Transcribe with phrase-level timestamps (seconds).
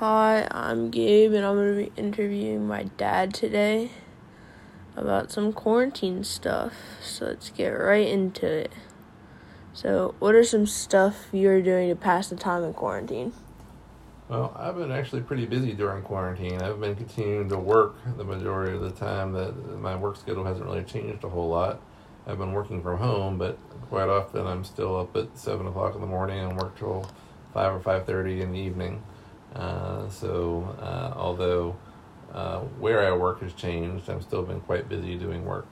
[0.00, 3.90] Hi, I'm Gabe, and I'm going to be interviewing my dad today
[4.94, 6.74] about some quarantine stuff.
[7.00, 8.72] So let's get right into it.
[9.72, 13.32] So, what are some stuff you're doing to pass the time in quarantine?
[14.28, 16.60] Well, I've been actually pretty busy during quarantine.
[16.60, 19.32] I've been continuing to work the majority of the time.
[19.32, 21.80] That my work schedule hasn't really changed a whole lot.
[22.26, 23.58] I've been working from home, but
[23.88, 27.10] quite often I'm still up at seven o'clock in the morning and work till
[27.54, 29.02] five or five thirty in the evening.
[29.56, 31.76] Uh, so, uh, although
[32.34, 35.66] uh, where I work has changed, I've still been quite busy doing work.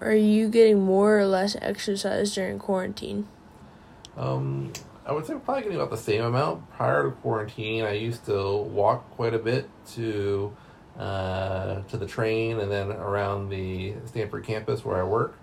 [0.00, 3.26] Are you getting more or less exercise during quarantine?
[4.16, 4.72] Um,
[5.06, 6.70] I would say probably getting about the same amount.
[6.72, 10.54] Prior to quarantine, I used to walk quite a bit to
[10.98, 15.38] uh, to the train and then around the Stanford campus where I work.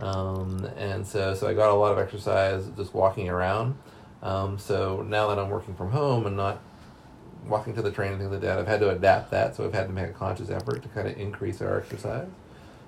[0.00, 3.76] Um, and so, so I got a lot of exercise just walking around.
[4.22, 6.60] Um, so now that I'm working from home and not
[7.46, 9.56] walking to the train and things like that, I've had to adapt that.
[9.56, 12.28] So I've had to make a conscious effort to kind of increase our exercise.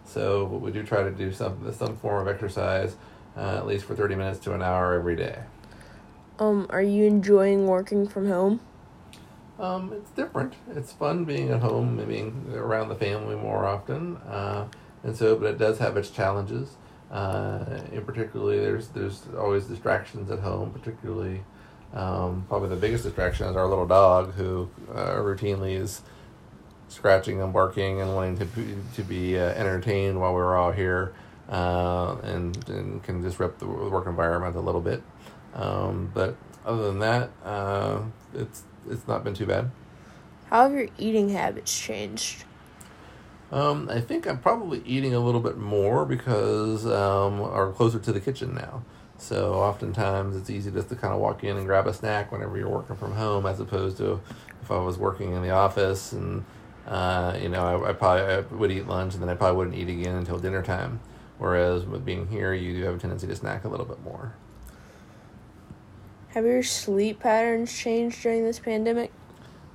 [0.06, 2.96] So we do try to do some some form of exercise,
[3.36, 5.40] uh, at least for thirty minutes to an hour every day.
[6.38, 8.60] Um, are you enjoying working from home?
[9.58, 10.54] Um, it's different.
[10.74, 14.66] It's fun being at home and being around the family more often, uh,
[15.02, 16.76] and so but it does have its challenges.
[17.10, 20.70] Uh, in particularly, there's there's always distractions at home.
[20.70, 21.44] Particularly,
[21.92, 26.02] um, probably the biggest distraction is our little dog, who uh, routinely is
[26.88, 31.14] scratching and barking and wanting to be, to be uh, entertained while we're all here,
[31.48, 35.02] uh, and and can disrupt the work environment a little bit.
[35.54, 38.00] Um, but other than that, uh,
[38.34, 39.70] it's it's not been too bad.
[40.50, 42.44] How have your eating habits changed?
[43.52, 48.12] Um, I think I'm probably eating a little bit more because um, are closer to
[48.12, 48.82] the kitchen now.
[49.18, 52.58] So oftentimes it's easy just to kind of walk in and grab a snack whenever
[52.58, 54.20] you're working from home, as opposed to
[54.62, 56.44] if I was working in the office and
[56.86, 59.76] uh, you know I, I probably I would eat lunch and then I probably wouldn't
[59.76, 61.00] eat again until dinner time.
[61.38, 64.34] Whereas with being here, you do have a tendency to snack a little bit more.
[66.28, 69.12] Have your sleep patterns changed during this pandemic?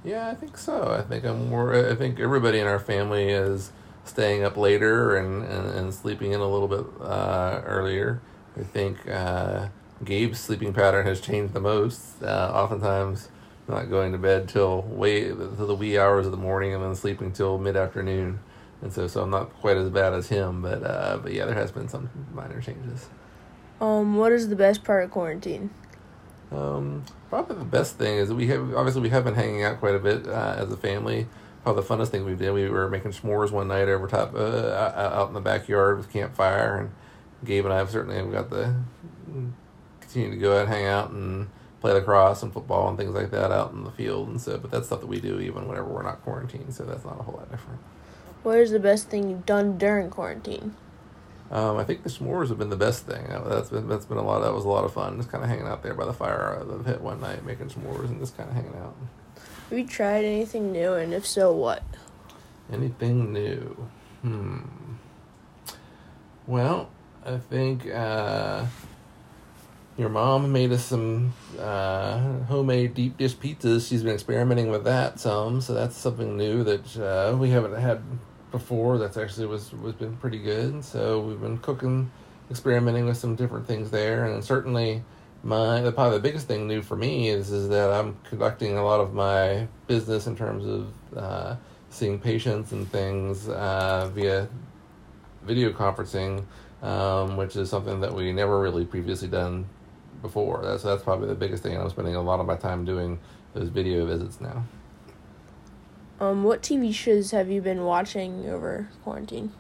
[0.04, 0.96] Yeah, I think so.
[0.98, 1.76] I think I'm more.
[1.90, 3.72] I think everybody in our family is
[4.06, 8.22] staying up later and, and, and sleeping in a little bit uh, earlier.
[8.58, 9.68] I think uh,
[10.04, 12.24] Gabe's sleeping pattern has changed the most.
[12.24, 13.30] Uh, oftentimes,
[13.68, 16.96] not going to bed till way to the wee hours of the morning and then
[16.96, 18.40] sleeping till mid afternoon.
[18.82, 21.56] And so, so I'm not quite as bad as him, but uh, but yeah, there
[21.56, 23.10] has been some minor changes.
[23.82, 25.70] Um, what is the best part of quarantine?
[26.52, 29.80] Um, probably the best thing is that we have obviously we have been hanging out
[29.80, 31.28] quite a bit uh, as a family.
[31.64, 32.52] Probably the funnest thing we did.
[32.54, 36.78] We were making s'mores one night over top uh, out in the backyard with campfire,
[36.78, 36.92] and
[37.46, 38.74] Gabe and I have certainly have got the
[40.02, 41.50] continue to go out and hang out and
[41.82, 44.58] play lacrosse and football and things like that out in the field and so.
[44.58, 47.24] But that's stuff that we do even whenever we're not quarantined, so that's not a
[47.24, 47.80] whole lot different.
[48.42, 50.76] What is the best thing you've done during quarantine?
[51.52, 53.26] Um, I think the s'mores have been the best thing.
[53.46, 54.42] That's been that's been a lot.
[54.42, 55.18] That was a lot of fun.
[55.18, 57.70] Just kind of hanging out there by the fire of the pit one night, making
[57.70, 58.96] s'mores and just kind of hanging out.
[59.70, 61.84] Have you tried anything new, and if so, what?
[62.72, 63.88] Anything new?
[64.22, 64.60] Hmm.
[66.46, 66.90] Well,
[67.26, 68.66] I think uh,
[69.98, 73.88] your mom made us some uh, homemade deep dish pizzas.
[73.90, 78.02] She's been experimenting with that some, so that's something new that uh, we haven't had
[78.52, 78.98] before.
[78.98, 80.84] That's actually was was been pretty good.
[80.84, 82.12] So we've been cooking,
[82.50, 85.04] experimenting with some different things there, and certainly
[85.44, 88.84] my the probably the biggest thing new for me is is that I'm conducting a
[88.84, 91.56] lot of my business in terms of uh,
[91.90, 94.48] seeing patients and things uh, via
[95.44, 96.44] video conferencing,
[96.82, 99.68] um, which is something that we never really previously done
[100.22, 100.62] before.
[100.64, 101.78] That's that's probably the biggest thing.
[101.78, 103.20] I'm spending a lot of my time doing
[103.54, 104.64] those video visits now.
[106.20, 109.54] Um, what TV shows have you been watching over quarantine?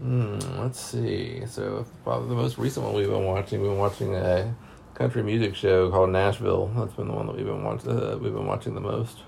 [0.00, 1.44] Hmm, let's see.
[1.46, 3.60] So probably the most recent one we've been watching.
[3.60, 4.54] We've been watching a
[4.94, 6.66] country music show called Nashville.
[6.76, 7.90] That's been the one that we've been watching.
[7.90, 9.18] Uh, we've been watching the most.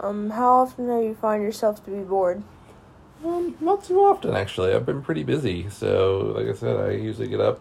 [0.00, 2.42] Um, how often do you find yourself to be bored?
[3.24, 4.72] Um, not too often actually.
[4.74, 7.60] I've been pretty busy, so like I said, I usually get up,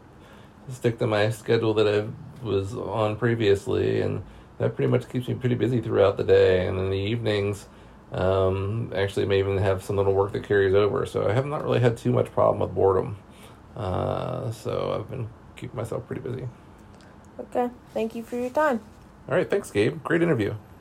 [0.69, 4.24] stick to my schedule that I was on previously, and
[4.57, 6.67] that pretty much keeps me pretty busy throughout the day.
[6.67, 7.67] And in the evenings,
[8.11, 11.05] um, actually, may even have some little work that carries over.
[11.05, 13.17] So I have not really had too much problem with boredom.
[13.75, 16.47] Uh, so I've been keeping myself pretty busy.
[17.39, 18.79] Okay, thank you for your time.
[19.27, 20.03] All right, thanks, Gabe.
[20.03, 20.53] Great interview.